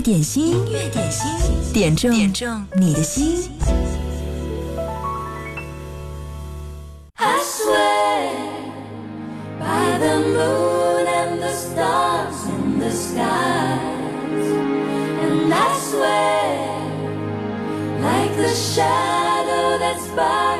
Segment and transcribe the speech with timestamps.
[0.00, 1.30] 点心，音乐点心，
[1.72, 3.50] 点中点中你的心。
[7.14, 8.30] I swear
[9.58, 14.46] by the moon and the stars in the skies,
[15.22, 16.56] and I swear
[18.02, 20.59] like the shadow that's by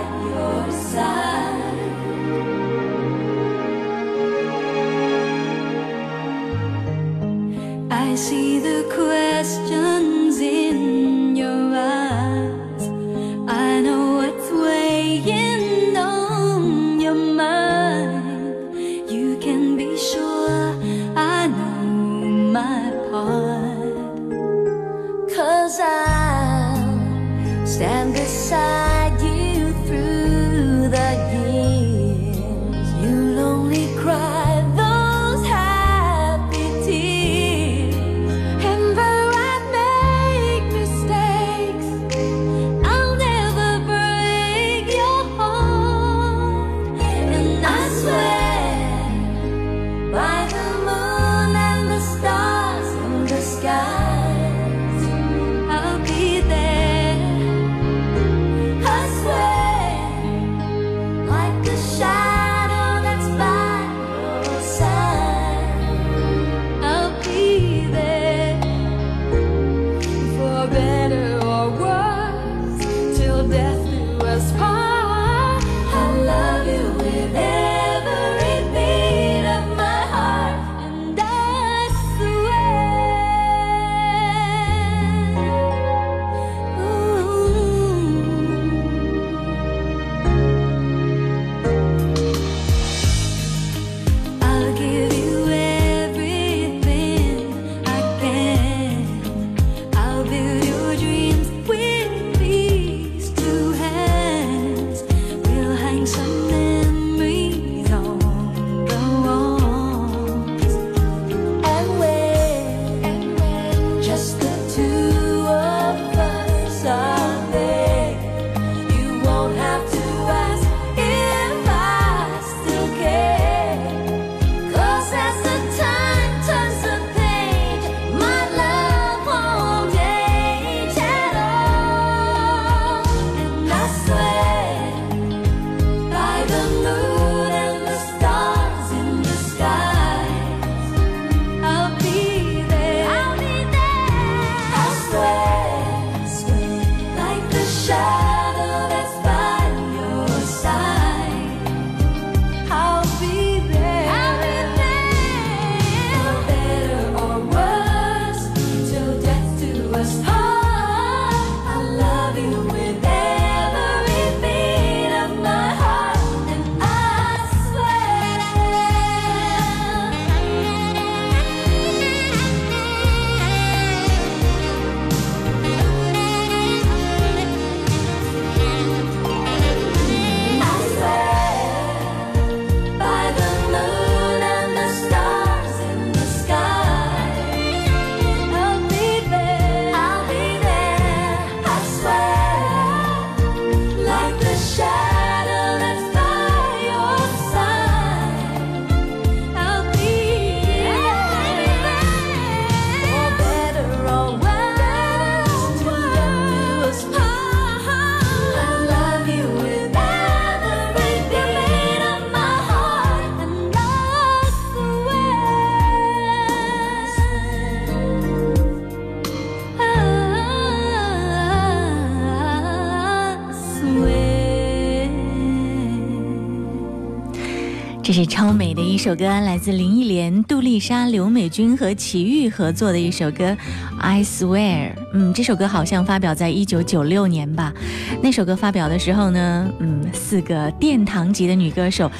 [229.01, 233.46] 首歌，来自林忆莲、杜丽莎、刘美君和齐豫合作的一首歌
[233.97, 234.90] 《I Swear》。
[235.11, 237.73] 嗯，这首歌好像发表在一九九六年吧。
[238.22, 242.11] 那首歌发表的时候呢，嗯，四个殿堂级的女歌手。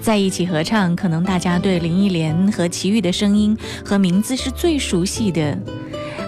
[0.00, 5.56] 在一起合唱，可能大家对林忆莲和齐豫的声音和名字是最熟悉的，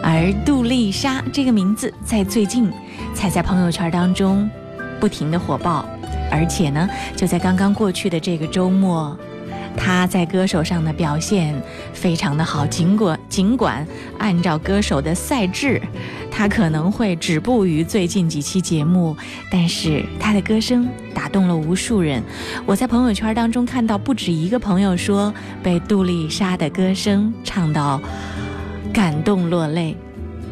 [0.00, 2.70] 而杜丽莎这个名字在最近
[3.14, 4.48] 才在朋友圈当中
[5.00, 5.84] 不停的火爆。
[6.30, 9.18] 而且呢，就在刚刚过去的这个周末，
[9.78, 11.54] 他在歌手上的表现
[11.92, 12.66] 非常的好。
[12.66, 13.86] 尽管尽管
[14.18, 15.80] 按照歌手的赛制，
[16.30, 19.16] 他可能会止步于最近几期节目，
[19.50, 22.22] 但是他的歌声打动了无数人。
[22.66, 25.32] 我在朋友圈当中看到不止一个朋友说
[25.62, 28.00] 被杜丽莎的歌声唱到
[28.92, 29.96] 感动落泪。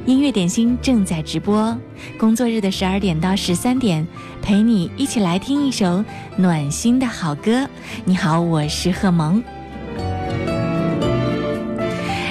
[0.06, 1.76] 音乐点心正在直播，
[2.16, 4.06] 工作日的十二点到十三点，
[4.46, 6.04] 陪你一起来听一首
[6.36, 7.68] 暖心的好歌。
[8.04, 9.42] 你好，我是贺萌。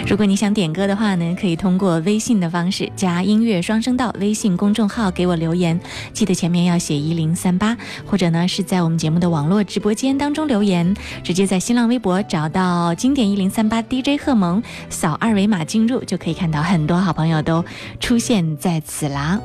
[0.08, 5.78] 如果你想点歌的话呢，可以通过微信的方式加音乐双声道微信公众号给我留言，
[6.14, 7.76] 记得前面要写一零三八，
[8.06, 17.66] 或者呢是在我们节目的网络直播间当中留言，直接在新浪微博找到经典一零三八 DJ 贺萌，扫二维码进入就可以看到很多好朋友都
[18.00, 19.38] 出现在此啦。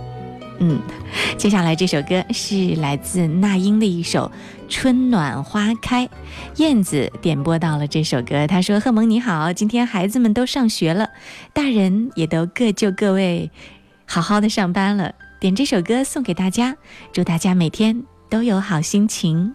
[0.62, 0.78] 嗯，
[1.38, 4.30] 接下来这首歌是来自那英的一首
[4.72, 6.06] 《春暖花开》，
[6.56, 8.46] 燕子点播到了这首歌。
[8.46, 11.08] 他说：“贺萌你好，今天孩子们都上学了，
[11.54, 13.50] 大人也都各就各位，
[14.04, 15.14] 好好的上班了。
[15.40, 16.76] 点这首歌送给大家，
[17.10, 19.54] 祝大家每天都有好心情。”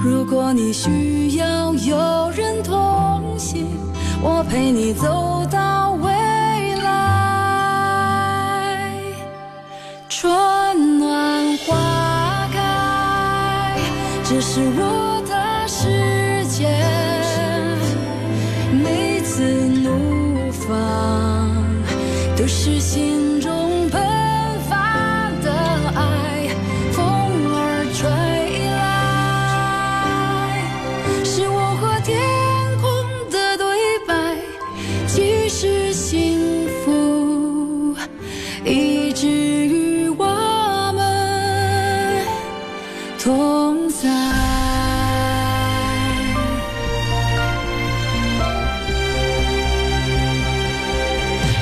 [0.00, 3.66] 如果你需要有人同行，
[4.22, 6.12] 我陪你走到未
[6.82, 6.88] 来。
[10.08, 13.76] 春暖花开，
[14.24, 16.97] 这是我的世界。
[38.64, 42.26] 一直与我们
[43.18, 44.08] 同在。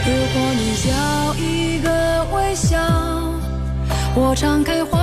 [0.04, 0.94] 如果你要
[1.36, 1.88] 一个
[2.34, 2.76] 微笑，
[4.14, 4.95] 我敞开怀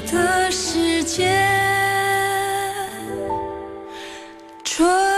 [0.00, 1.28] 的世界，
[4.64, 5.09] 春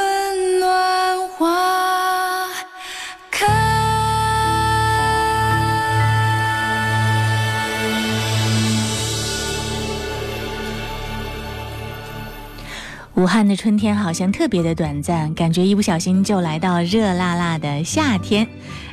[13.14, 18.48] 武汉的春天好像特别的短暂，感觉一不小心就来到热辣辣的夏天。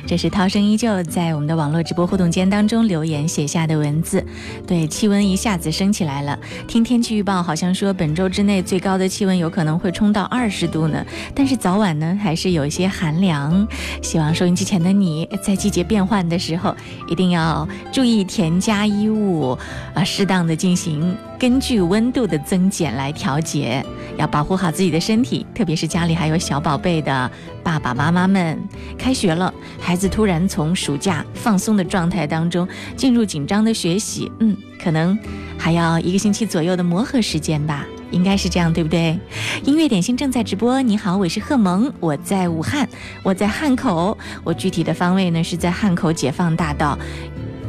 [0.06, 4.22] 这是涛声依旧在我们的网络直播互动间当中留言写下的文字。
[4.66, 6.38] 对，气温一下子升起来了。
[6.68, 11.02] 听天气预报好像说本周之内最高的气温有可能会冲到二十度呢，
[11.34, 13.66] 但是早晚呢还是有一些寒凉。
[14.02, 16.76] 希望收音机前的你在季节变换的时候
[17.08, 19.58] 一定要注意添加衣物，
[19.94, 23.82] 啊，适当的进行根据温度的增减来调节，
[24.18, 27.30] 要保护好自己的身体，特别是家里还有小宝贝的
[27.62, 28.62] 爸爸妈妈们。
[28.98, 35.18] 开学了，孩子突然从暑假放松的状态当中进入紧张的学习，嗯，可能
[35.56, 37.86] 还要一个星期左右的磨合时间吧。
[38.10, 39.16] 应该是这样，对不对？
[39.64, 40.82] 音乐点心正在直播。
[40.82, 42.86] 你好，我是贺萌，我在武汉，
[43.22, 46.98] 我在汉口，我具体的方位呢是在汉口解放大道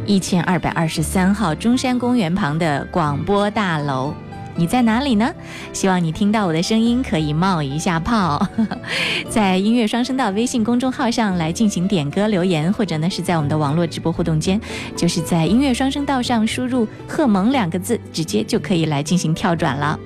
[0.05, 4.13] 一千二百二十三号中山公园旁的广播大楼。
[4.53, 5.34] 你在哪里呢？
[5.72, 8.46] 希望你听到我的声音可以冒一下泡，
[9.29, 14.60] 在音乐双声道微信公众号上来进行点歌留言，或者呢是在我们的网络直播互动间，
[14.96, 19.98] 就是在音乐双声道上输入“贺萌”两个字，直接就可以来进行跳转了。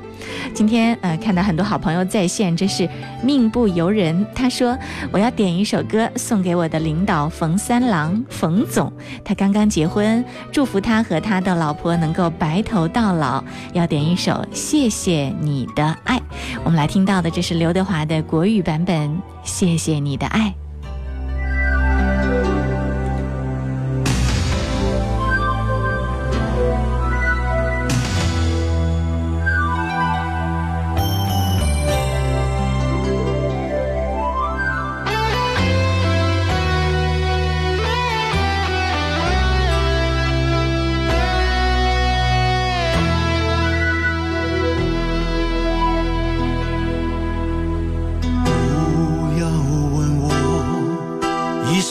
[0.53, 2.87] 今天呃，看到很多好朋友在线，真是
[3.23, 4.25] 命不由人。
[4.33, 4.77] 他说
[5.11, 8.91] 我要点一首歌送给我的领导冯三郎，冯总，
[9.23, 13.43] 他刚刚结婚，祝福他和他的老婆能够白头到老。
[13.73, 16.17] 要点一首《谢谢你的爱》，
[16.63, 19.09] 我们来听到的这是刘德华的国语版本，
[19.43, 20.53] 《谢谢你的爱》。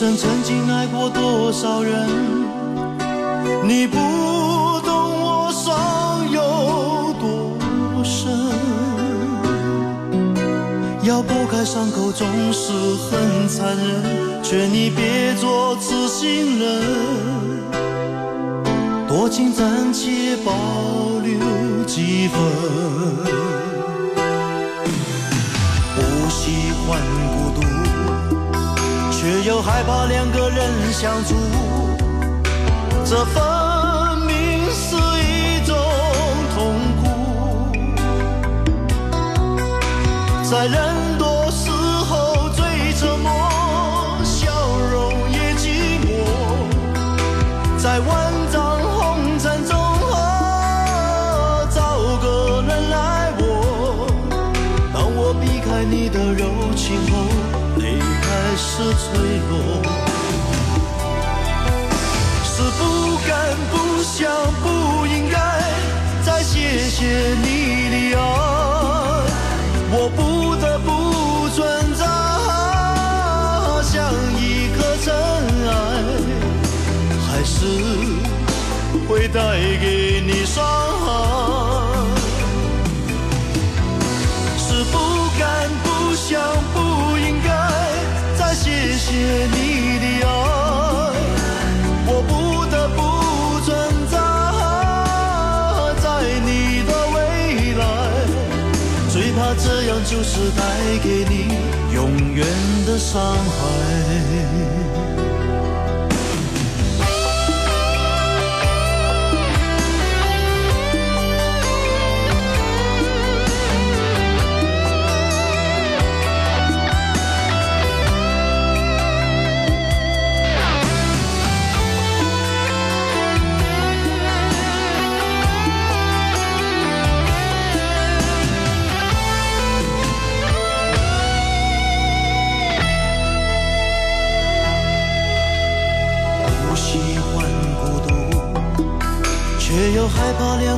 [0.05, 2.07] 生曾经爱过多少人，
[3.67, 3.97] 你不
[4.83, 4.93] 懂
[5.23, 8.31] 我伤有多深。
[11.05, 12.71] 要剥开伤口总是
[13.09, 16.83] 很残忍，劝你别做痴心人，
[19.09, 20.53] 多情暂且保
[21.23, 22.39] 留几分。
[25.97, 27.01] 不喜欢
[27.33, 27.63] 孤独，
[29.45, 31.35] 又害怕两个人相处，
[33.05, 35.77] 这分明是一种
[36.55, 37.05] 痛苦。
[40.43, 43.31] 在人多时候最沉默，
[44.25, 44.47] 笑
[44.91, 46.09] 容也寂寞，
[47.77, 48.01] 在
[58.77, 59.07] 是脆
[59.49, 59.53] 弱。
[62.43, 62.83] 是不
[63.25, 63.31] 敢、
[63.71, 64.19] 不想、
[64.65, 64.67] 不
[65.07, 65.37] 应该
[66.25, 67.07] 再谢谢
[67.41, 67.47] 你
[67.91, 68.21] 的爱，
[69.93, 70.19] 我不
[70.57, 70.89] 得不
[71.51, 71.63] 存
[71.95, 72.03] 在，
[73.85, 73.95] 像
[74.41, 74.43] 一
[74.75, 75.07] 颗尘
[75.71, 75.73] 埃，
[77.29, 77.55] 还是
[79.09, 79.39] 会带
[79.81, 79.87] 给
[102.35, 102.45] 远
[102.85, 104.34] 的伤害。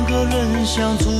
[0.07, 1.11] 两个人相处，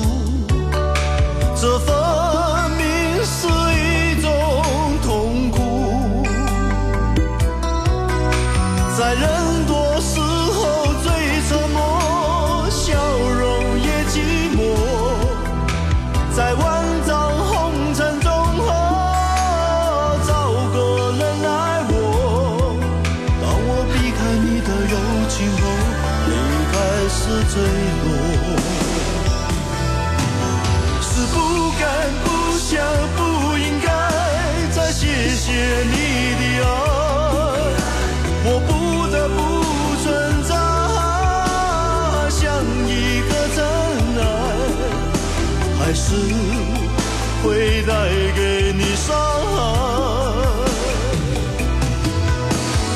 [47.47, 47.93] 会带
[48.35, 49.55] 给你伤害。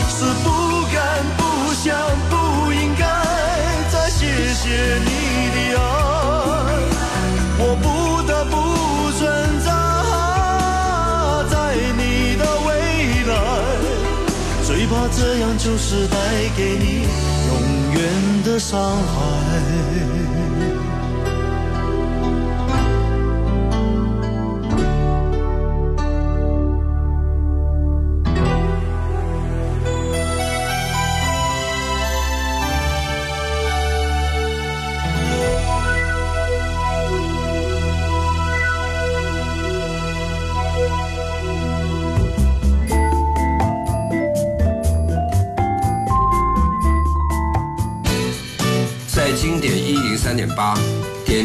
[0.09, 0.47] 是不
[0.93, 0.99] 敢、
[1.37, 1.41] 不
[1.73, 1.95] 想、
[2.29, 2.33] 不
[2.73, 3.05] 应该
[3.89, 4.19] 再谢
[4.53, 4.67] 谢
[5.05, 5.09] 你
[5.55, 5.81] 的爱，
[7.59, 8.53] 我不得不
[9.17, 9.19] 存
[9.65, 9.69] 在
[11.49, 11.55] 在
[11.97, 12.69] 你的未
[13.31, 13.33] 来，
[14.67, 16.17] 最怕这样就是带
[16.57, 17.07] 给你
[17.47, 17.51] 永
[17.93, 17.99] 远
[18.43, 19.40] 的伤害。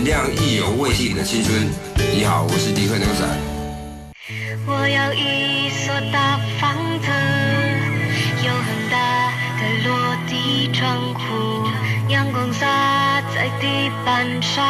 [0.07, 1.69] 亮意犹未尽的青春。
[2.15, 3.27] 你好，我是迪克牛仔。
[4.65, 7.11] 我要一所大房子，
[8.47, 11.67] 有很大的落地窗户，
[12.09, 12.65] 阳光洒
[13.35, 14.65] 在地板上，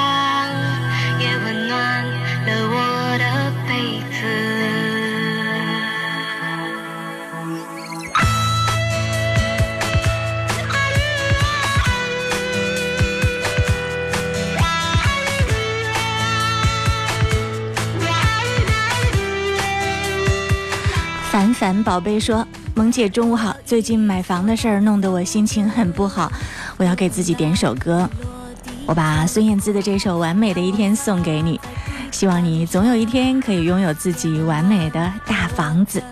[21.59, 22.47] 凡宝贝说
[22.77, 26.31] ：“萌姐中午好，最近买房的事儿弄得我心情很不好，
[26.77, 28.07] 我要给自己点首歌，
[28.85, 31.59] 我把孙燕姿的这首《完美的一天》送给你，
[32.11, 36.03] 希望你总有一天可以拥有自己完美的大房子。”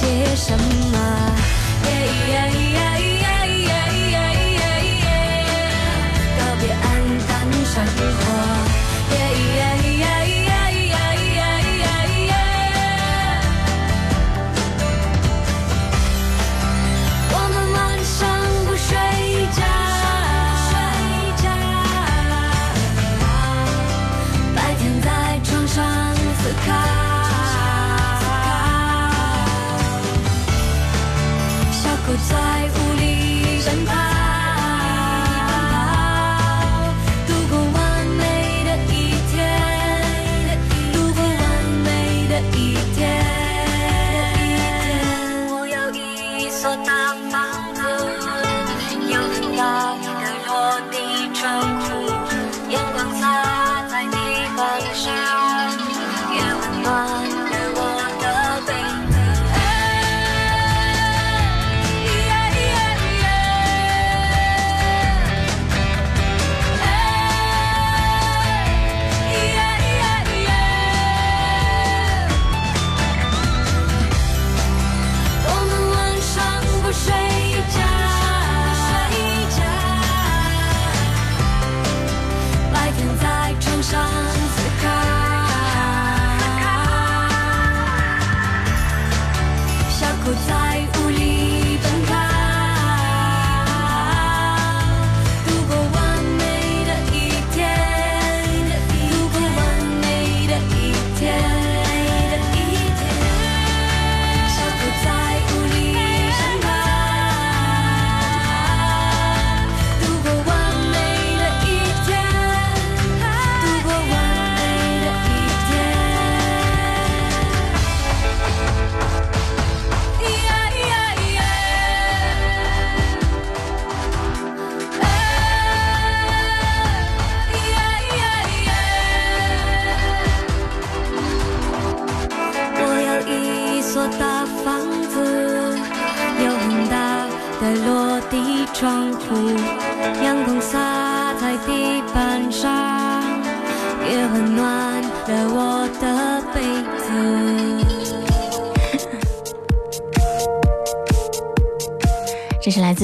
[0.00, 1.30] 些什么。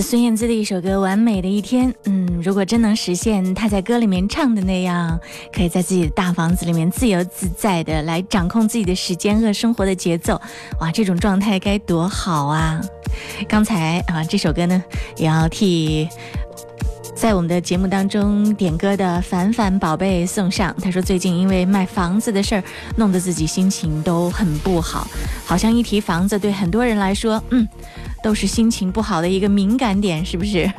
[0.07, 1.93] 孙燕姿的一首歌《完美的一天》。
[2.05, 5.19] 嗯，如果真能实现她在歌里面唱的那样，
[5.53, 10.41] 可以在自己的大房子里面自由自在的来掌控自己的时间和生活的节奏，
[10.79, 12.81] 哇，这种状态该多好啊！
[13.49, 14.81] 刚才啊，这首歌呢，
[15.17, 16.09] 也要替。
[17.17, 22.63] 在我们的节目当中点歌的凡凡宝贝送上，他说最近因为卖房子的事儿，
[22.97, 25.09] 弄得自己心情都很不好，
[25.47, 27.67] 好像一提房子对很多人来说，嗯，
[28.23, 30.71] 都是心情不好的一个敏感点，是不是？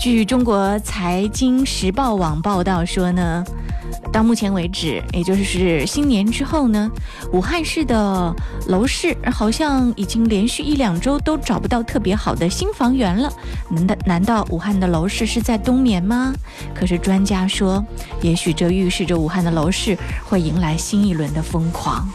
[0.00, 3.44] 据中国财经时报网报道说呢。
[4.12, 6.90] 到目前为止，也就是新年之后呢，
[7.32, 8.34] 武汉市的
[8.68, 13.30] 楼市好像已经连续一两周都找不到特别好的新房源了。
[13.68, 16.32] 难道难道武汉的楼市是在冬眠吗？
[16.74, 17.84] 可是专家说，
[18.22, 22.08] 也许这预示着武汉的楼市会迎来新一轮的疯狂。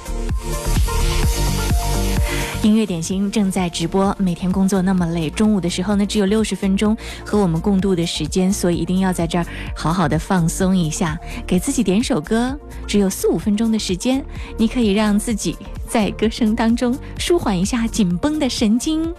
[2.64, 6.96] 音乐点心正在直播，每天工作那么累，中午的时候呢只有六十分钟
[7.26, 9.46] 和我们共度的时间，所以一定要在这儿
[9.76, 14.24] 好好的放松一下，给自己点首歌，只有四五分钟的时间，
[14.60, 19.12] 你可以让自己在歌声当中舒缓一下紧绷的神经，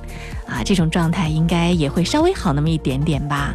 [0.46, 3.52] 啊，这种状态应该也会稍微好那么一点点吧。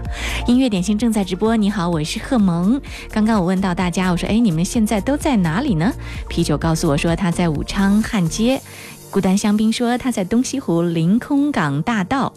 [0.48, 2.82] 音乐点心正在直播，你好，我是贺萌。
[3.10, 5.94] 刚刚我问到大家，我说，哎，你们现在都在哪里呢？
[6.28, 8.62] 啤酒告诉我说他在武昌汉街。
[9.10, 12.32] 孤单香槟说他在东西湖临空港大道。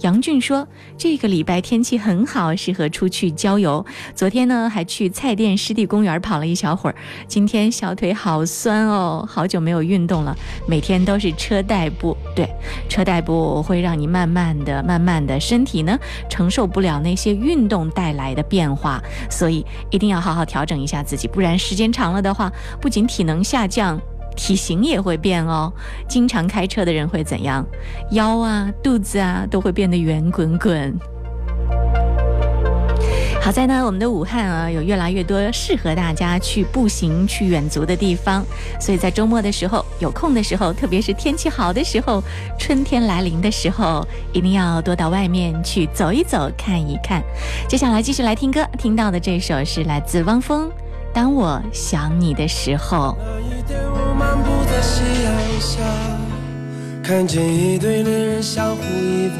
[0.00, 3.84] 杨俊说这个礼拜天气很好，适合出去郊游。
[4.14, 10.34] 昨天呢还去菜店湿地公园跑了一小会儿，今天小腿好酸哦，好久没有运动了，
[10.66, 12.16] 每天都是车代步。
[12.34, 12.48] 对，
[12.88, 22.50] 车代步会让你慢慢的、慢慢的身体呢承受不了那些运动带来的变化，所以一定要好好调整一下自己，不然时间长了的话，
[22.80, 24.00] 不仅体能下降。
[24.38, 25.70] 体型也会变哦，
[26.08, 27.66] 经常开车的人会怎样？
[28.12, 30.96] 腰啊、肚子啊都会变得圆滚滚。
[33.40, 38.44] 好在呢，我们的武汉啊，有越来越多适合大家去步行、去远足的地方，
[38.78, 42.22] 所以在周末的时候、有空的时候，特别是天气好的时候，
[42.58, 47.22] 春天来临的时候，一定要多到外面去走一走、看一看。
[47.68, 50.68] 接下来继续来听歌，听到的这首是来自汪峰，
[51.12, 53.16] 《当我想你的时候》。
[54.80, 55.82] 夕阳下，
[57.02, 59.32] 看见一对恋人相互依偎。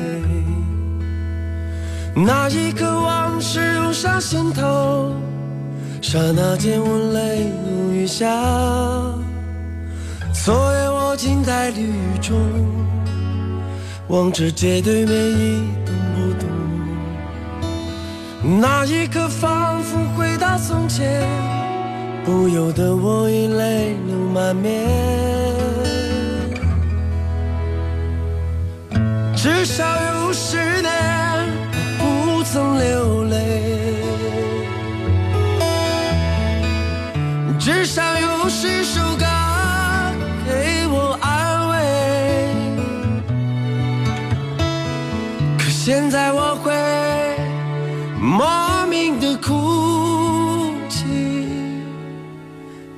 [2.15, 5.13] 那一刻往事涌上心头，
[6.03, 8.27] 刹那间我泪如雨下。
[10.33, 12.37] 昨夜我静在绿雨中，
[14.09, 16.49] 望着街对面一动不动。
[18.61, 21.68] 那一刻仿佛回到从前。
[22.29, 24.87] 不由得我已泪流满面。
[29.35, 30.93] 至少有十年
[31.99, 33.33] 我不曾流泪，
[37.59, 39.25] 至少有十首歌
[40.45, 41.77] 给我安慰。
[45.57, 46.58] 可现在我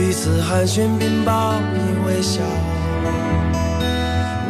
[0.00, 2.40] 彼此寒暄并报以微笑，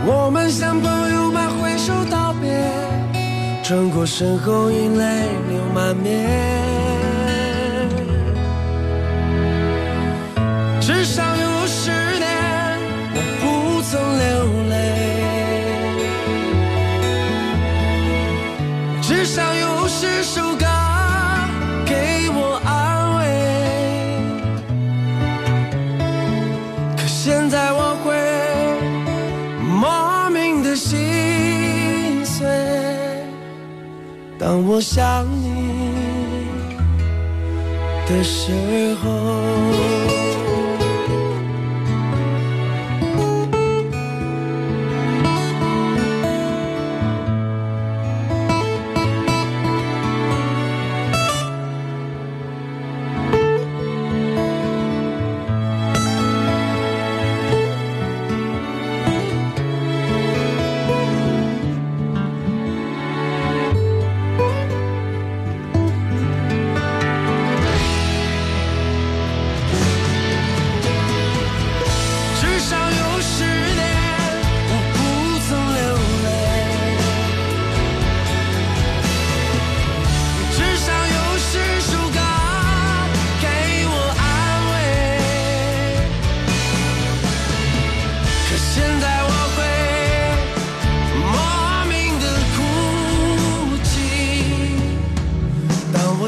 [0.07, 2.49] 我们像朋友般挥手道别，
[3.65, 6.60] 转过身后已泪流满面。
[34.81, 36.47] 想你
[38.09, 39.90] 的时候。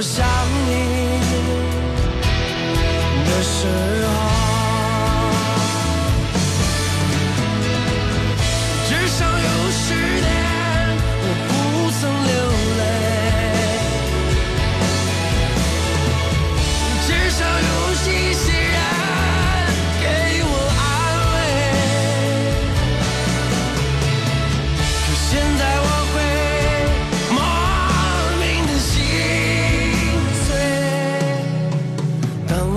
[0.03, 0.27] 想
[0.67, 1.21] 你
[3.25, 4.62] 的时候。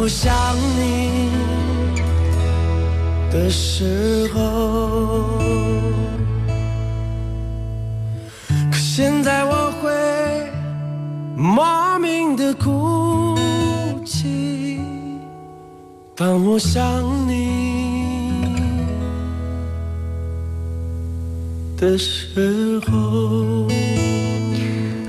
[0.06, 1.32] 我想你
[3.32, 5.40] 的时候。
[8.72, 9.92] 可现在我会
[11.36, 13.36] 莫名的哭
[14.06, 14.80] 泣，
[16.16, 18.46] 当我想你
[21.76, 23.68] 的时候。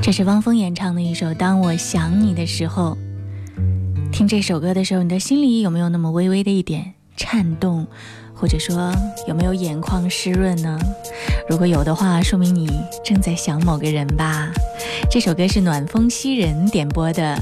[0.01, 2.97] 这是汪峰演唱的一首《当我想你的时候》。
[4.17, 7.87] 听这首歌的时候，你的心里有没有那么微微的一点颤动，
[8.33, 8.91] 或者说
[9.29, 10.79] 有没有眼眶湿润呢？
[11.51, 12.67] 如果有的话，说明你
[13.05, 14.51] 正在想某个人吧。
[15.11, 17.39] 这首歌是暖风袭人点播的。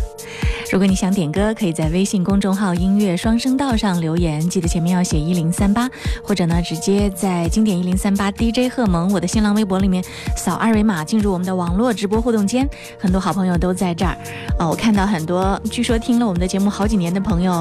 [0.75, 5.89] 如果你想点歌，可以在微信公众号“音乐双声道”上留言，记得前面要写一零三八，
[6.25, 10.03] 或者呢直接在经典一零三八 DJ 贺蒙我的新浪微博里面
[10.37, 14.19] 扫二维码进入我们的网络直播互动间，很多好朋友都在这儿。
[14.59, 17.53] 呃，我看到很多据说听了我们的节目好几年的朋友，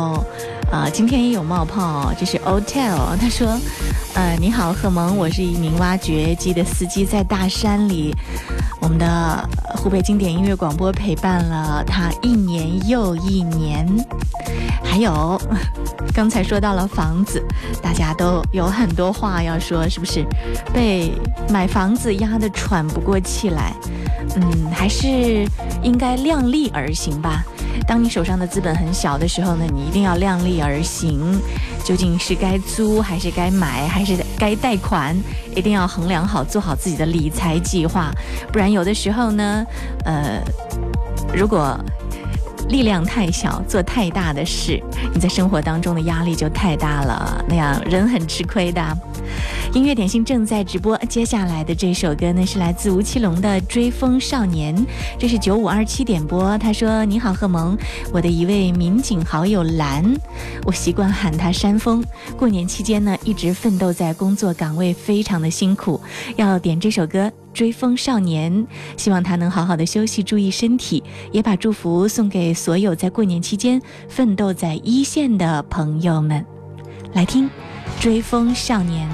[0.72, 3.56] 啊、今天也有冒泡，这是 Otel，他说，
[4.16, 8.12] 呃，你好，贺蒙，我是一名挖掘机的司机，在大山里，
[8.82, 13.88] 我们的湖北经典音乐广播陪伴了他一年又一年。
[14.84, 15.42] 还有，
[16.14, 17.44] 刚才说到了房子，
[17.82, 20.24] 大家都有很多话要说，是不是？
[20.72, 21.12] 被
[21.50, 23.74] 买房子压得喘不过气来，
[24.36, 25.48] 嗯，还是
[25.82, 27.44] 应该量力而行吧。
[27.88, 31.42] 当你手上的资本很小的时候呢，你一定要量力而行。
[31.84, 35.14] 究竟是该租还是该买，还是该贷款，
[35.54, 38.10] 一定要衡量好，做好自己的理财计划。
[38.54, 39.66] 不然有的时候呢，
[40.06, 40.40] 呃，
[41.36, 41.78] 如果
[42.70, 44.82] 力量太小，做太大的事，
[45.14, 48.82] 你在生活当中的压力就太大了，那样人很吃亏的。
[49.74, 54.76] 音乐点心正在直播，接下来的这首歌呢是来自吴奇隆的《追风少年》，
[55.18, 56.56] 这是九五二七点播。
[56.60, 57.78] 他说：“你好，贺萌，
[58.12, 60.16] 我的一位民警好友兰，
[60.64, 62.04] 我习惯喊他山峰。
[62.38, 66.00] 过年期间呢，一直奋斗在工作岗位，非常的辛苦，
[66.36, 76.46] 要点这首歌。”追风少年，希望他能好好的休息，注意身体，也把祝福送给所有在过年期间奋斗在一线的朋友们。
[77.14, 77.46] 来听
[78.02, 79.08] 《追风少年》。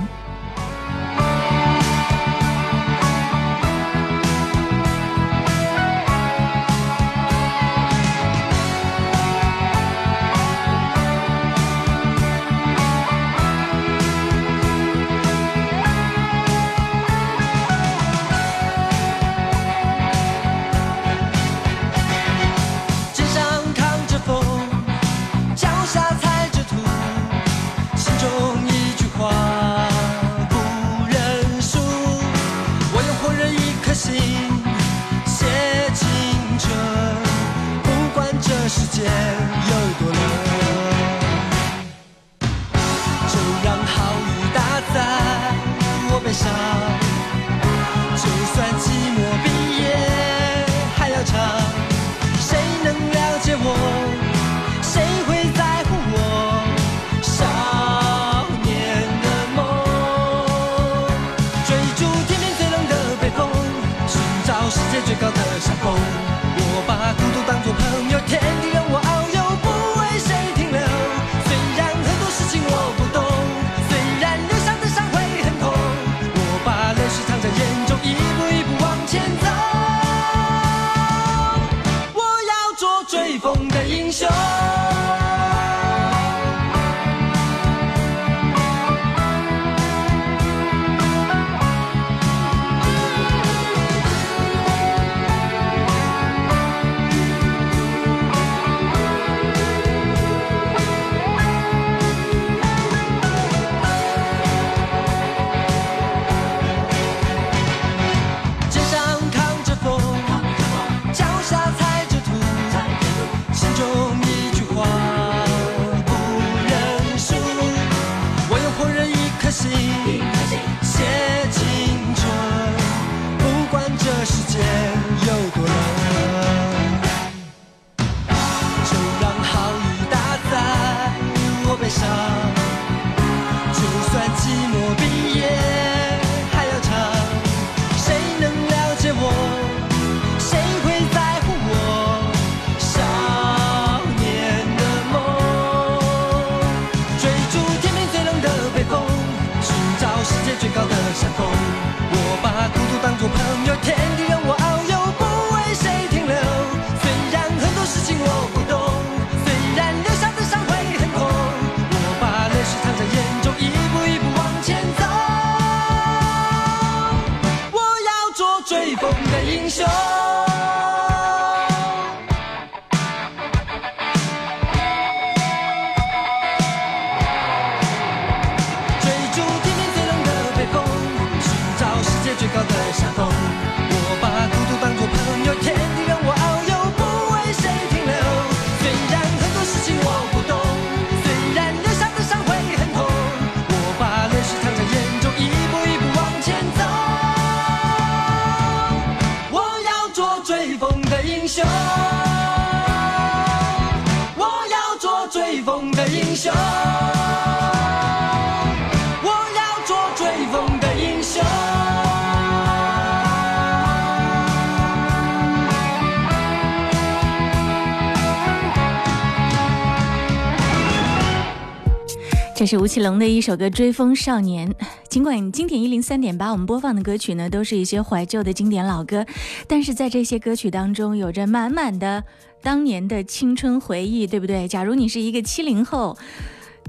[222.69, 224.69] 是吴奇隆的一首歌《追风少年》。
[225.07, 229.25] 尽管经典一零三点八，我们播放的歌曲呢都是一些怀旧的经典老歌，
[229.65, 232.23] 但是在这些歌曲当中，有着满满的
[232.61, 234.67] 当年的青春回忆，对不对？
[234.67, 236.15] 假如你是一个七零后。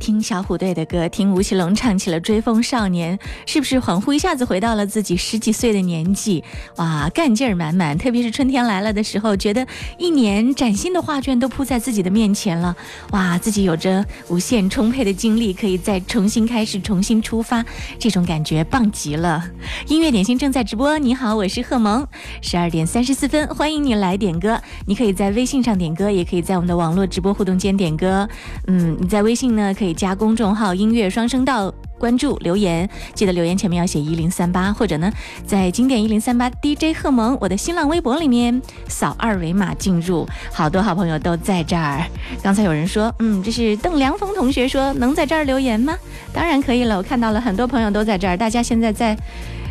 [0.01, 6.43] 听小虎队的歌，听吴奇隆唱起了《追风少年》，是不是恍惚一下子回到了自己十几岁的年纪？
[6.77, 7.97] 哇，干劲儿满满！
[7.99, 9.65] 特别是春天来了的时候，觉得
[9.99, 12.75] 一年崭新的画卷都铺在自己的面前了。
[13.11, 17.63] 哇，自己有着无限充沛的精力，可以再重新开始、重新出发，
[17.99, 19.45] 这种感觉棒极了！
[19.87, 22.07] 音乐点心正在直播，你好，我是贺萌，
[22.41, 24.59] 十二点三十四分，欢迎你来点歌。
[24.87, 28.27] 你可以在微信上点歌，也可以在我们的网络直播互动间点歌。
[28.67, 31.73] 嗯，你在微信呢可以加公众号“音乐双声道”。
[32.01, 35.13] 关注留言，记得留言前面要写一零三八，或者呢，
[35.45, 42.03] 在经典一零三八 DJ 贺萌我的新浪微博里面扫二维码进入，好多好朋友都在这儿。
[42.43, 45.95] 刚才有人说，嗯，这是邓良峰同学说，能在这儿留言吗？
[46.33, 49.15] 当然可以了，我看到了很多朋友都在这儿，大家现在在。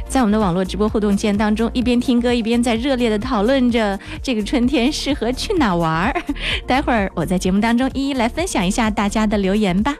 [0.09, 6.21] 在我们的网络直播互动间当中，一边听歌一边在热烈的讨论着这个春天适合去哪玩儿。
[6.65, 9.95] 待会儿我在节目当中一一来分享一下大家的留言吧。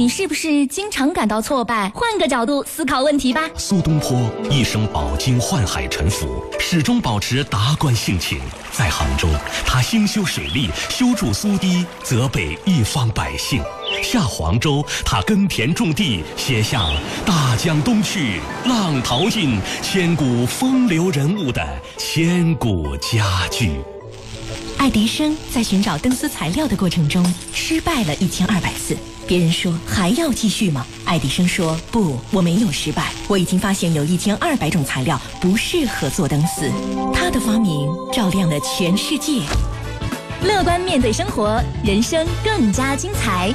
[0.00, 1.92] 你是不是经常感到挫败？
[1.94, 3.42] 换个角度思考问题吧。
[3.58, 4.18] 苏东坡
[4.50, 8.40] 一生饱经宦海沉浮，始终保持达观性情。
[8.72, 9.28] 在杭州，
[9.66, 13.60] 他兴修水利，修筑苏堤，泽北一方百姓；
[14.02, 16.82] 下黄州，他耕田种地，写下
[17.26, 21.62] “大江东去，浪淘尽，千古风流人物”的
[21.98, 23.72] 千古佳句。
[24.78, 28.96] 爱迪生在寻找灯丝材料的过程中失败了一千二百次。
[29.30, 30.84] 别人说还要继续吗？
[31.04, 36.68] 爱迪生说不，我没有失败，我已经发现有一千二百种材料不适合做灯丝。
[37.14, 39.42] 他的发明照亮了全世界。
[40.42, 43.54] 乐观面对生活，人生更加精彩。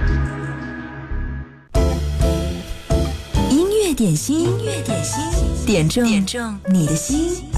[4.01, 5.21] 点心，音乐点心，
[5.63, 7.50] 点中点中你的心。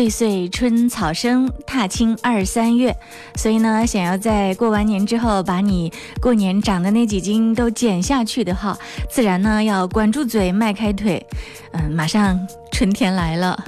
[0.00, 2.96] 岁岁春草生，踏青二三月。
[3.34, 5.92] 所以呢，想要在过完年之后把你
[6.22, 8.78] 过年长的那几斤都减下去的话，
[9.10, 11.26] 自然呢要管住嘴，迈开腿。
[11.72, 12.40] 嗯，马上
[12.72, 13.62] 春天来了，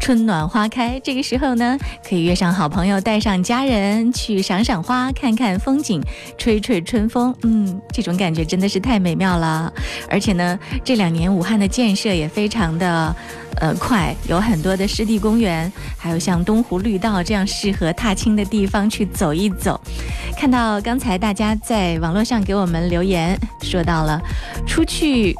[0.00, 6.02] 春暖花开，这个时候呢，可以约上好朋友，带上家人去赏赏花，看看风景，
[6.36, 7.34] 吹吹春风。
[7.42, 9.72] 嗯，这种感觉真的是太美妙了。
[10.10, 13.16] 而且呢，这两年武汉的建设也非常的。
[13.56, 19.78] 呃，快有很多的湿地公园，还有像东湖绿道这样适合踏青的地方去走一走。
[20.36, 24.18] 看到刚才大家在网络上给我们留言，说到了
[24.66, 25.34] 出去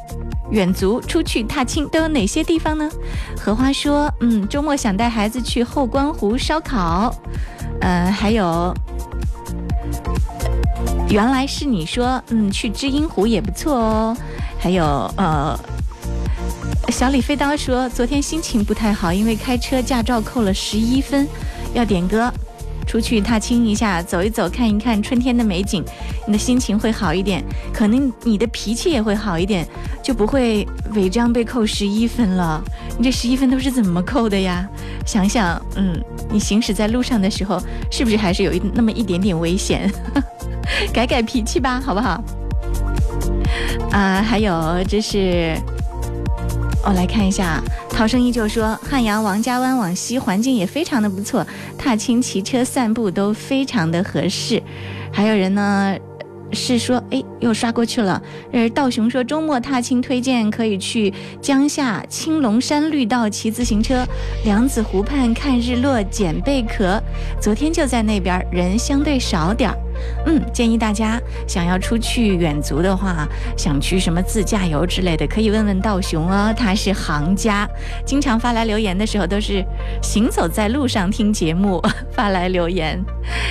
[0.51, 2.87] 远足、出去踏青都有哪些地方呢？
[3.37, 7.15] 荷花说，嗯，周末想带孩子去后关湖烧烤，
[7.79, 8.71] 呃，还有
[11.09, 14.17] 原来是你说，嗯，去知音湖也不错哦，
[14.59, 14.85] 还有
[15.17, 15.57] 呃。
[16.89, 21.27] 小李飞刀说：“昨天心情不太好，因为开车驾照扣了十一分，
[21.73, 22.31] 要点歌，
[22.85, 25.83] 出去踏青一下，走一走，看一看春天的美景，
[26.27, 27.43] 你的心情会好一点，
[27.73, 29.65] 可能你的脾气也会好一点，
[30.03, 32.61] 就不会违章被扣十一分了。
[32.97, 34.67] 你这十一分都是怎么扣的呀？
[35.05, 35.99] 想想，嗯，
[36.29, 39.91] 你行驶在路上的时候，是不是还是有一那么一点点危险？
[40.93, 42.21] 改改脾气吧，好不好？”
[43.91, 45.57] 啊、还有这是，
[46.83, 51.45] 我来看一下，涛声依旧说，汉阳王家湾往西环境也非常的不错，
[51.77, 54.61] 踏青、骑车、散步都非常的合适。
[55.11, 55.95] 还有人呢。
[56.53, 58.21] 是说，哎，又刷过去了。
[58.51, 64.05] 呃，道雄说，周末踏青推荐可以去江夏青龙山绿道骑自行车，
[64.43, 67.01] 梁子湖畔看日落捡贝壳。
[67.39, 69.77] 昨天就在那边，人相对少点儿。
[70.25, 73.27] 嗯，建议大家想要出去远足的话，
[73.57, 77.67] 想去什么自驾游之类的，可以问问道雄哦，他是行家，
[78.05, 79.65] 经常发来留言的时候都是
[80.01, 81.81] 行走在路上听节目
[82.11, 83.03] 发来留言，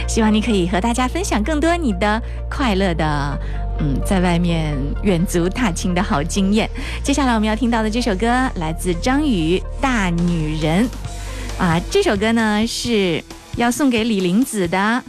[0.09, 3.39] 希望你可以和大家分享更多你的快乐的。
[3.83, 6.69] 嗯，在外面远足踏青的好经验。
[7.03, 8.27] 接下来我们要听到的这首歌
[8.57, 10.87] 来自张宇《大女人》
[11.63, 13.25] 啊，这首歌呢是
[13.57, 15.03] 要送给李玲子的。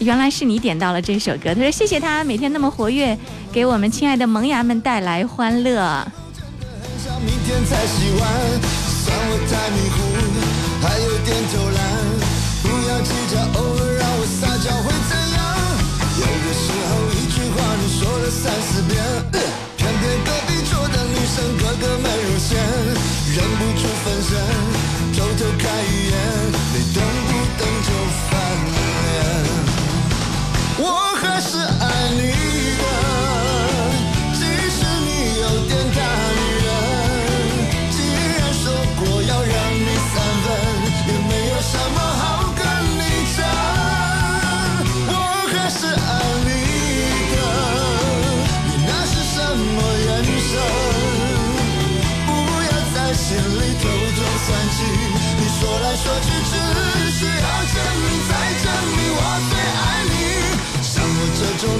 [0.00, 3.16] 原来是你点到了这首歌，他说谢谢他每天那么活跃，
[3.52, 5.76] 给我们亲爱的萌芽们带来欢乐。
[5.76, 8.24] 很想明天才洗完，
[9.04, 10.00] 算我太迷糊，
[10.80, 11.78] 还有点偷懒。
[12.64, 15.38] 不要计较，偶尔让我撒娇会怎样？
[16.16, 18.96] 有的时候一句话你说了三四遍，
[19.76, 22.56] 偏偏隔壁桌的女生个个美如仙，
[23.36, 24.40] 忍不住分神，
[25.12, 26.16] 偷偷看一眼，
[31.20, 31.58] 可是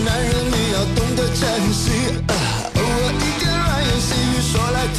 [0.04, 1.84] 男人，你要懂得珍惜。
[2.28, 2.34] 啊
[2.74, 4.98] 偶尔一点软言细语说来听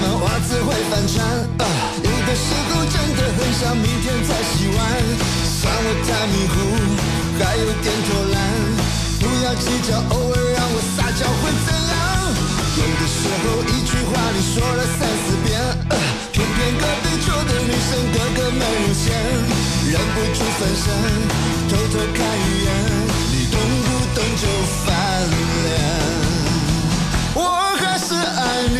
[0.00, 1.20] 急急忙忙，袜子会翻船
[1.58, 1.64] 啊；
[2.02, 4.78] 有的时候真的很想明天再洗碗，
[5.44, 6.56] 算我太迷糊，
[7.38, 8.34] 还有点偷懒。
[9.20, 11.92] 不要计较，偶尔让我撒娇会怎样？
[12.80, 15.94] 有的时候一句话你说了三四遍，啊
[16.32, 19.12] 偏偏隔壁桌的女生个个美如仙，
[19.92, 20.88] 忍不住分神，
[21.68, 22.68] 偷偷看一眼，
[23.32, 24.48] 你动不动就
[24.84, 24.88] 翻
[25.64, 25.68] 脸。
[27.34, 27.38] 我
[27.76, 28.40] 还是爱
[28.70, 28.78] 你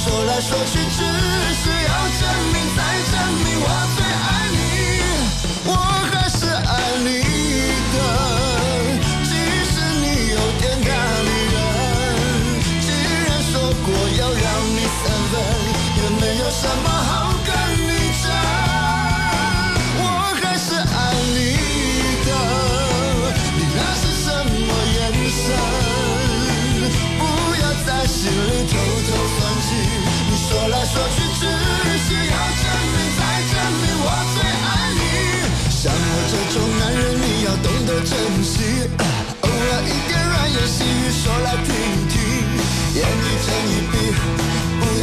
[0.00, 2.22] 说来说去只是要证
[2.54, 2.80] 明，再
[3.12, 3.12] 证
[3.44, 3.68] 明我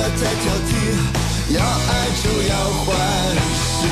[0.08, 0.72] 不要太挑剔，
[1.54, 2.56] 要爱就要
[2.86, 2.96] 欢
[3.54, 3.88] 喜。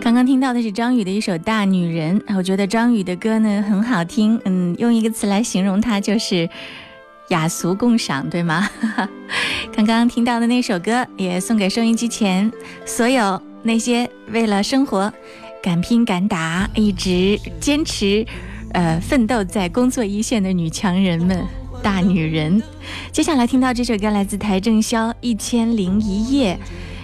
[0.00, 6.48] 刚刚听到的是张宇的一首《大女人》，我觉得张宇的歌呢很好听，嗯，用一个词来形容它就是
[7.28, 8.68] 雅俗共赏，对吗？
[9.72, 12.50] 刚刚听到的那首歌也送给收音机前
[12.84, 15.12] 所有那些为了生活
[15.62, 18.26] 敢拼敢打、一直坚持
[18.72, 21.44] 呃奋斗在工作一线的女强人们。
[21.82, 22.62] 大女人。
[23.10, 26.54] 接下来听到这首歌来自邰正宵《一千零一夜》，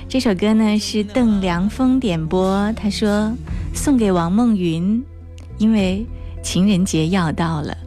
[0.06, 3.32] 这首歌呢是邓良峰点播，他说
[3.72, 5.02] 送给王梦云，
[5.56, 6.04] 因为
[6.42, 7.86] 情人节要到了。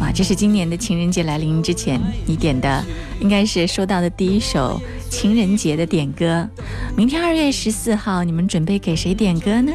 [0.00, 2.84] 哇，这是今年的情人节来临之前你点的，
[3.20, 4.80] 应该是收到的第一首
[5.10, 6.48] 情人节的点歌。
[6.96, 9.72] 明天二月十四号，你们准备给谁点歌呢？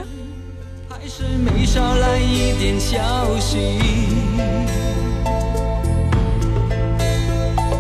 [0.88, 3.58] 还是没捎来一点消息。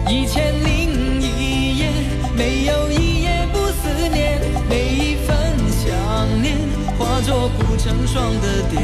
[0.09, 1.91] 一千零一夜，
[2.35, 5.35] 没有一夜不思念，每一份
[5.71, 6.57] 想念
[6.99, 8.81] 化作不成双的蝶。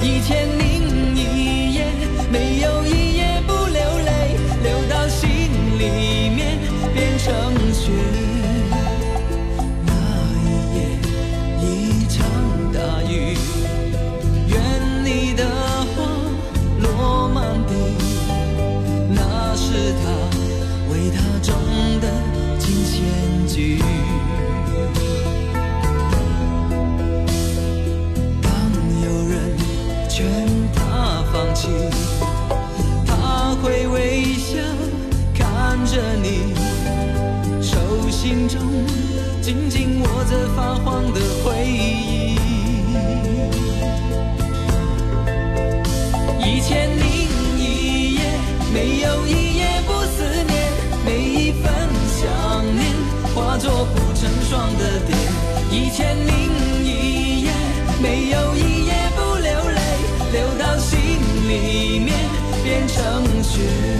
[0.00, 0.89] 一千零
[38.22, 38.60] 心中
[39.40, 42.36] 紧紧握着发黄的回忆。
[46.38, 48.20] 一千零一夜，
[48.74, 50.70] 没有一夜不思念，
[51.02, 51.72] 每一份
[52.20, 52.92] 想念
[53.34, 55.16] 化作不成双的蝶。
[55.70, 56.30] 一千零
[56.84, 57.50] 一夜，
[58.02, 59.80] 没有一夜不流泪，
[60.32, 60.98] 流到心
[61.48, 62.14] 里面
[62.62, 63.99] 变成雪。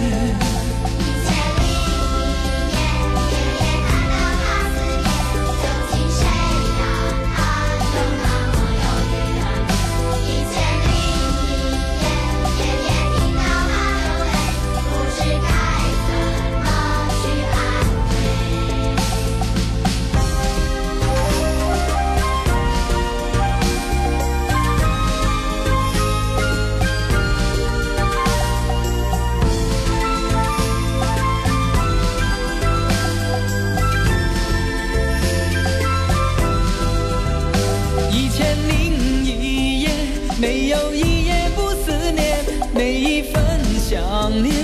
[40.81, 42.39] 有一夜不思念，
[42.75, 43.43] 每一份
[43.79, 44.55] 想念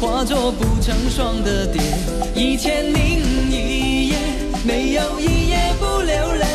[0.00, 1.82] 化作不成双的蝶。
[2.34, 3.20] 一千零
[3.50, 4.16] 一夜，
[4.64, 6.46] 没有一夜不流泪，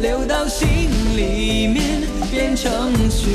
[0.00, 0.68] 流到心
[1.14, 2.00] 里面
[2.30, 3.28] 变成雪。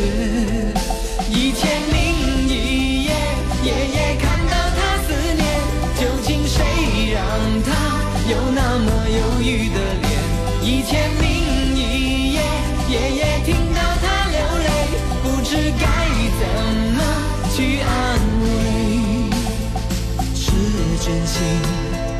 [1.29, 3.11] 一千零一夜，
[3.63, 5.45] 夜夜看到他思念，
[5.99, 6.63] 究竟谁
[7.13, 7.21] 让
[7.63, 7.69] 他
[8.29, 10.05] 有那么忧郁的脸？
[10.63, 11.09] 一千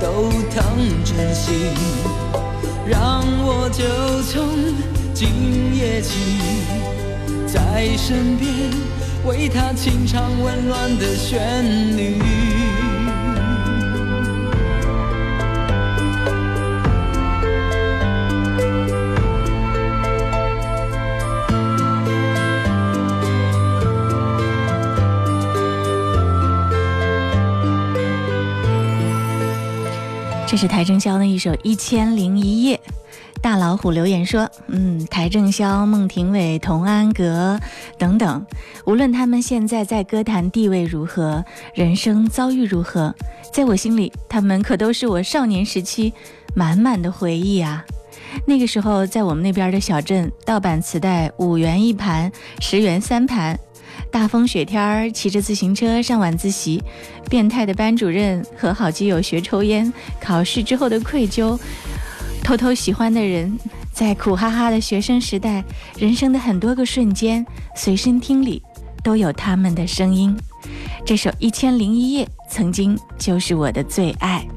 [0.05, 0.63] 都疼
[1.03, 1.73] 真心，
[2.85, 4.47] 让我就从
[5.15, 6.19] 今夜起，
[7.47, 8.69] 在身边
[9.25, 12.54] 为他清唱温暖的旋律。
[30.55, 32.77] 这是邰正宵的一首《一千零一夜》。
[33.41, 37.59] 大老虎留言说：“嗯，邰正宵、孟庭苇、童安格
[37.97, 38.45] 等等，
[38.85, 41.43] 无论他们现在在歌坛地位如何，
[41.73, 43.13] 人生遭遇如何，
[43.51, 46.13] 在我心里，他们可都是我少年时期
[46.55, 47.83] 满满的回忆啊！
[48.45, 52.31] 那个时候，在我们那边的小镇，盗版磁带五元一盘，
[52.61, 53.59] 十元三盘。”
[54.15, 56.81] 大风雪天儿，骑着自行车上晚自习，
[57.29, 59.91] 变态的班主任和好基友学抽烟，
[60.21, 61.59] 考试之后的愧疚，
[62.41, 63.59] 偷偷喜欢的人，
[63.91, 65.61] 在苦哈哈的学生时代，
[65.97, 67.45] 人生的很多个瞬间，
[67.75, 68.63] 随身听里
[69.03, 70.33] 都有他们的声音。
[71.05, 74.47] 这首《一千零一夜》曾经就是我的最爱。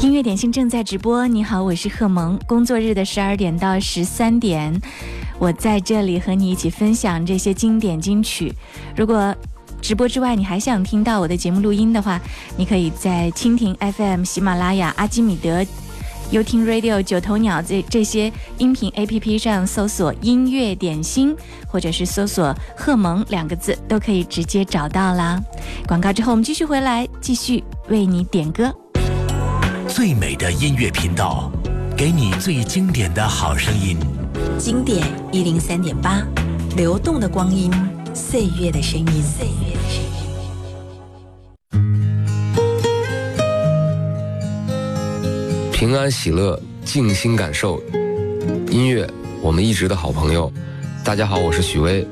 [0.00, 2.38] 音乐点心正在直播，你好，我是贺萌。
[2.46, 4.78] 工作日的十二点到十三点，
[5.40, 8.54] 我在这里和你一起分享这些经典金曲。
[8.94, 9.34] 如果
[9.80, 12.20] 直播之外你还想听到我的节目录音的话，
[12.58, 15.64] 你可以在蜻蜓 FM、喜马拉雅、阿基米德、
[16.30, 21.34] 优听 Radio、九头鸟这这些音频 APP 上搜索“音乐点心”
[21.66, 25.40] 或者是搜索“贺萌”两个字，都可以直接找到啦。
[25.88, 28.70] 广告之后，我们继续回来，继续为你点歌。
[29.88, 31.50] 最美的音乐频道，
[32.00, 33.98] 给你最经典的好声音。
[34.58, 36.26] 经典一零三点八，
[36.74, 37.70] 流动的光阴，
[38.14, 39.06] 岁月的声音。
[39.22, 40.10] 岁月的声音。
[45.70, 47.78] 平安喜乐，静心感受
[48.70, 49.06] 音乐，
[49.42, 50.50] 我们一直的好朋友。
[51.04, 52.08] 大家好，我是许巍。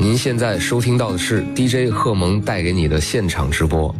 [0.00, 3.94] 您现在收听到的是 DJ 贺蒙带给你的现场直播。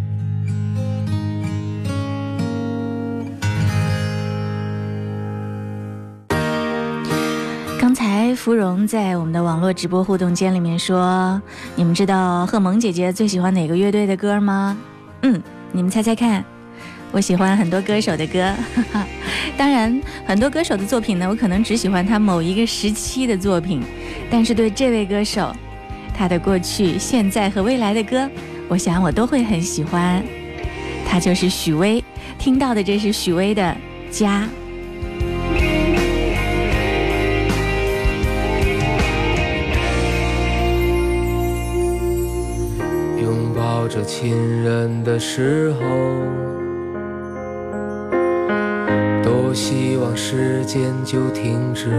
[8.39, 11.43] 芙蓉在我们的网络直播互动间里面说
[11.75, 14.79] ：“你们知道贺萌姐姐最喜欢哪个乐队的歌吗？”
[15.23, 16.43] 嗯，你们猜猜看。
[17.11, 19.07] 我喜欢很多歌手的歌，哈哈。
[19.57, 23.83] 当然，很多歌手的作品呢，我可能只喜欢他某一个时期的作品，
[24.31, 25.53] 但是对这位歌手，
[26.17, 28.31] 他的过去、现在和未来的歌，
[28.69, 30.23] 我想我都会很喜欢。
[31.05, 32.03] 他就是许巍，
[32.39, 33.77] 听到的这是许巍的
[34.17, 34.45] 《家》。
[44.09, 45.81] 亲人的时候，
[49.23, 51.91] 多希望时间就停止。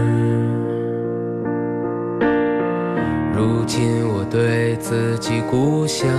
[3.32, 6.10] 如今我对自己故乡，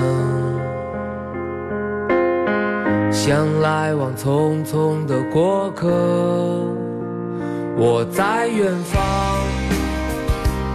[3.12, 5.90] 像来往匆匆的过客。
[7.76, 9.04] 我在远方，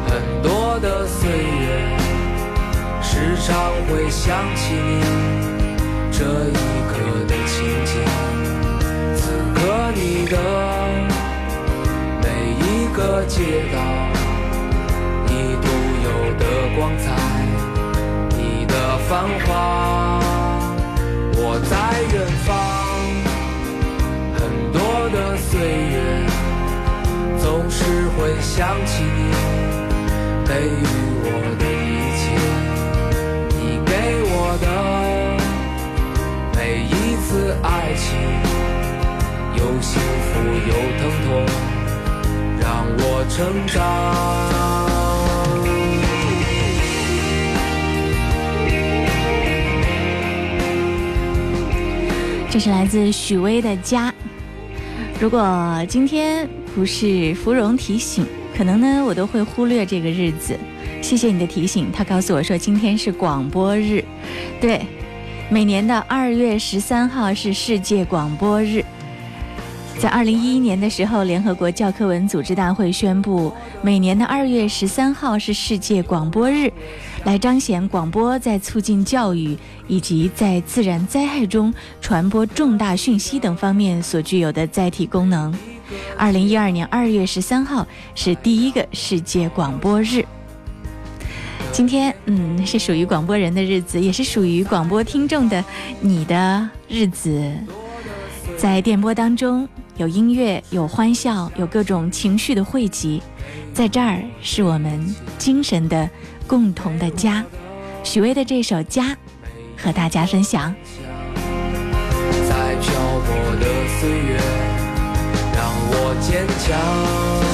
[0.07, 1.56] 很多的岁月。
[3.47, 3.55] 常
[3.87, 5.01] 会想起你
[6.11, 6.53] 这一
[6.91, 7.95] 刻的情景，
[9.15, 9.61] 此刻
[9.95, 10.37] 你的
[12.25, 12.27] 每
[12.59, 13.39] 一个街
[13.73, 13.79] 道，
[15.29, 15.31] 你
[15.63, 15.69] 独
[16.03, 16.09] 有
[16.41, 16.43] 的
[16.75, 17.05] 光彩，
[18.37, 18.75] 你的
[19.09, 19.15] 繁
[19.47, 20.19] 华。
[21.39, 21.41] 我
[21.71, 21.73] 在
[22.13, 22.51] 远方，
[24.35, 24.43] 很
[24.73, 24.77] 多
[25.11, 25.55] 的岁
[25.93, 25.95] 月，
[27.39, 27.79] 总是
[28.19, 29.31] 会想起你
[30.45, 30.83] 给予
[31.23, 31.31] 我
[31.61, 31.65] 的
[37.37, 38.17] 次爱情，
[39.57, 41.29] 有幸福有疼痛，
[42.59, 42.65] 让
[42.97, 43.77] 我成长。
[52.49, 54.11] 这是来自许巍的《家》。
[55.21, 58.25] 如果今天不是芙蓉提醒，
[58.57, 60.59] 可能呢我都会忽略这个日子。
[61.03, 64.03] 谢谢你的提醒，他告诉我说今天是广播日，
[64.59, 64.87] 对，
[65.49, 68.85] 每年的二月十三号是世界广播日。
[69.97, 76.71] 在二零一一年的时候，联合国教科文组织大会宣布，每年的二月十三号是世界广播日，
[77.25, 85.57] 来彰显广播在促进教育以及在自然灾害中传播重大讯息等方面所具有的载体功能。
[86.19, 87.87] 二零一二年二月十三号
[88.17, 90.27] 是第一个世界广播日。
[91.77, 95.63] 今天，嗯，是属于广播人的日子，也是属于广播听众的
[96.01, 97.53] 你的日子。
[98.57, 99.69] 在电波当中，
[99.99, 103.23] 有音乐，有欢笑，有各种情绪的汇集，
[103.75, 106.09] 在这儿是我们精神的
[106.47, 107.45] 共同的家。
[108.03, 109.09] 许巍的这首《家》，
[109.77, 110.75] 和大家分享。
[112.49, 113.67] 在漂泊的
[114.01, 114.41] 岁月，
[115.53, 117.46] 让我坚强。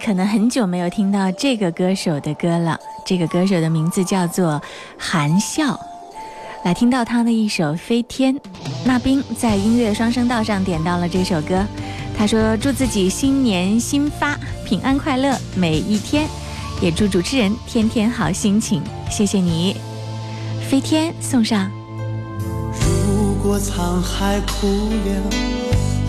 [0.00, 2.78] 可能很久没有听到这个歌手的歌了。
[3.04, 4.60] 这个歌手的名字叫做
[4.98, 5.78] 韩笑。
[6.64, 8.34] 来听到他的一首《飞天》，
[8.84, 11.64] 那冰在音乐双声道上点到了这首歌。
[12.16, 16.26] 他说：“祝自己新年新发，平安快乐每一天，
[16.82, 19.74] 也祝主持人天天好心情。”谢谢你，
[20.70, 21.70] 《飞天》送上。
[22.74, 25.30] 如果沧海枯了，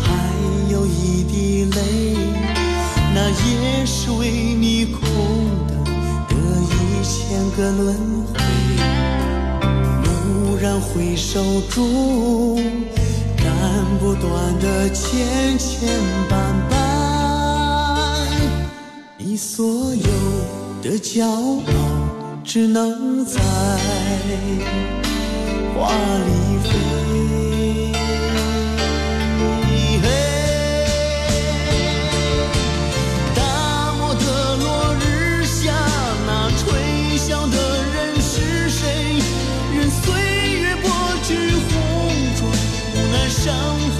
[0.03, 0.11] 还
[0.69, 2.20] 有一滴泪，
[3.13, 5.01] 那也是为你空
[5.67, 6.33] 等的
[6.71, 7.95] 一千个轮
[8.25, 8.39] 回。
[10.03, 12.55] 蓦然回首中，
[13.37, 13.45] 斩
[13.99, 15.89] 不断的千千
[16.29, 16.31] 绊
[16.69, 16.73] 绊，
[19.17, 20.11] 你所有
[20.81, 21.63] 的骄傲
[22.43, 23.41] 只能在。
[25.75, 26.31] 花里
[26.63, 27.90] 飞。
[43.43, 43.49] 伤
[43.97, 43.99] 痕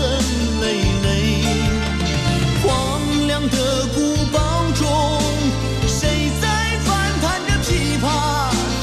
[0.61, 0.65] 累
[1.01, 1.07] 累。
[2.61, 2.63] 荒
[3.25, 3.97] 凉的古
[4.31, 4.37] 堡
[4.75, 4.85] 中，
[5.87, 6.45] 谁在
[6.85, 6.89] 翻
[7.19, 7.67] 弹着琵
[7.99, 8.05] 琶？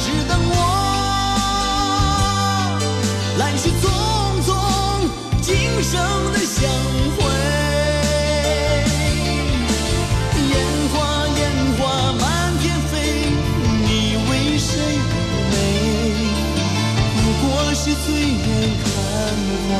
[0.02, 0.56] 只等我。
[3.38, 3.82] 来去匆
[4.42, 4.50] 匆，
[5.40, 5.46] 今
[5.80, 5.94] 生
[6.32, 6.58] 的相
[7.14, 7.18] 会。
[10.50, 10.52] 烟
[10.92, 10.96] 花
[11.38, 11.40] 烟
[11.78, 11.80] 花
[12.18, 12.26] 满
[12.58, 12.92] 天飞，
[13.86, 13.88] 你
[14.28, 14.68] 为谁
[15.52, 15.54] 美？
[17.22, 18.42] 不过是醉眼
[18.82, 18.86] 看
[19.68, 19.70] 花，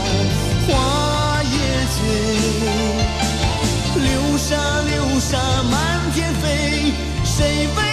[0.69, 1.57] 花也
[1.95, 1.99] 醉。
[4.05, 5.75] 流沙流沙满
[6.15, 6.93] 天飞，
[7.25, 7.88] 谁为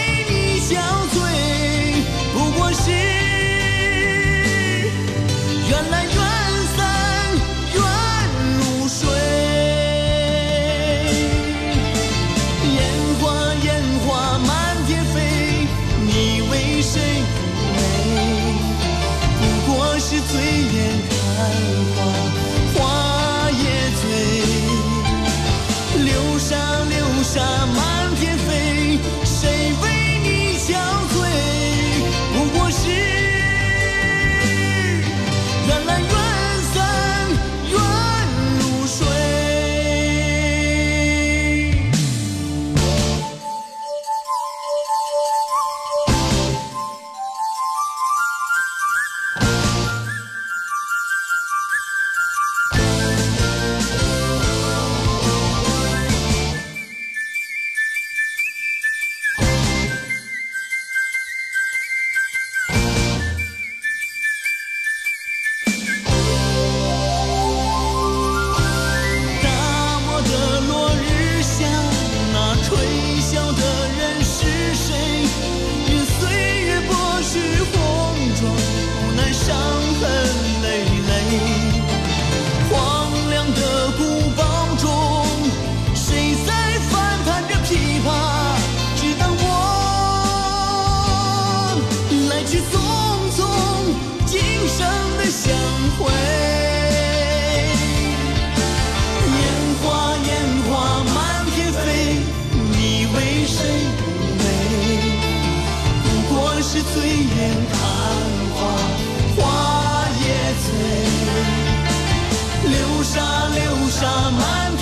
[113.96, 114.75] 沙满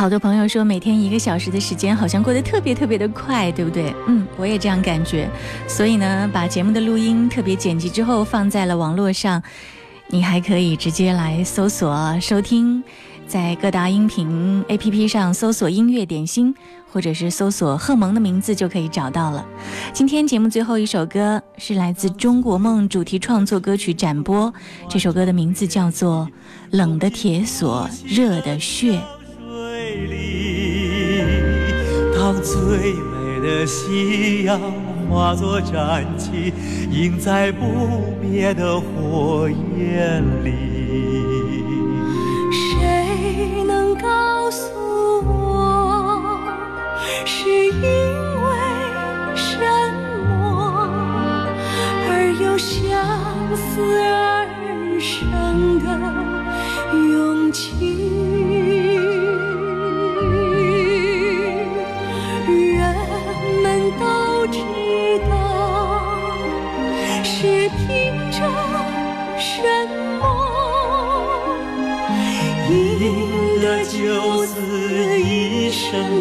[0.00, 3.94] 好多朋友说，每天一个小时的时间好像过得特别特别的快，对不对？
[4.08, 5.28] 嗯，我也这样感觉。
[5.68, 9.42] 所以呢，把节目的录音特别剪辑之后放在了网络上，
[10.08, 12.82] 你还可以直接来搜索收听，
[13.26, 16.54] 在各大音频 APP 上搜索“音乐点心”，
[16.90, 19.44] 或者是搜索贺蒙的名字就可以找到了。
[19.92, 24.50] 今天节目最后一首歌是来自《中国梦》主题创作歌曲展播，
[24.88, 26.26] 这首歌的名字叫做
[26.78, 28.92] 《冷的铁锁，热的血》。
[32.14, 34.60] 当最美的夕阳
[35.08, 36.52] 化作战旗，
[36.90, 40.50] 映在不灭的火焰里。
[42.52, 44.70] 谁能告诉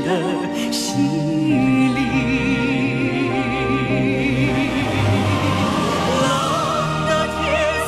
[0.05, 0.09] 的
[0.71, 1.97] 洗礼。
[6.21, 6.25] 冷
[7.07, 7.37] 的铁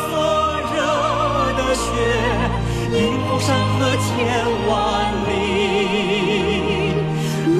[0.02, 0.12] 锁，
[0.74, 0.76] 热
[1.58, 1.84] 的血，
[2.92, 3.48] 一路山
[3.78, 4.10] 河千
[4.68, 4.72] 万
[5.28, 5.30] 里。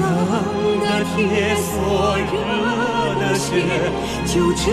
[0.80, 1.18] 的铁
[1.56, 1.72] 锁，
[2.30, 2.34] 热
[3.20, 3.46] 的血，
[4.26, 4.66] 就这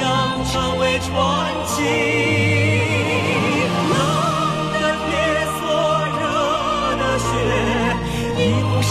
[0.00, 0.04] 样
[0.50, 1.10] 成为传
[1.66, 2.81] 奇。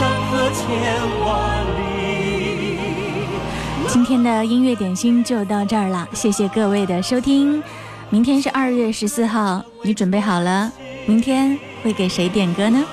[0.02, 0.68] 山河千
[1.24, 2.76] 万里。
[3.88, 7.62] 今天的音乐点心就到这儿了，谢谢各位的收听。
[8.10, 10.72] 明天是二月十四号，你准备好了？
[11.06, 12.84] 明天会给谁点歌呢？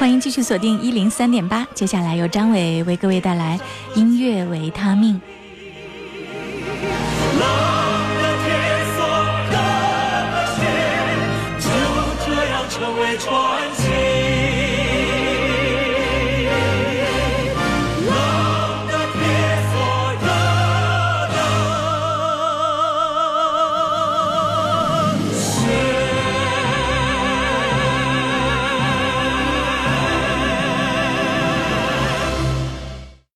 [0.00, 3.60] 欢迎继续锁定一零三点八，接下来由张伟为各位带来
[3.94, 5.20] 音乐维他命。